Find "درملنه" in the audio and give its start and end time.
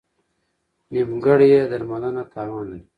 1.71-2.23